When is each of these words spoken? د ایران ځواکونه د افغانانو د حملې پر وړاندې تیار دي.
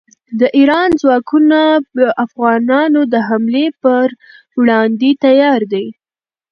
د 0.39 0.41
ایران 0.57 0.89
ځواکونه 1.01 1.59
د 1.97 1.99
افغانانو 2.25 3.01
د 3.13 3.15
حملې 3.27 3.67
پر 3.81 4.05
وړاندې 4.59 5.09
تیار 5.23 5.61
دي. 5.73 5.87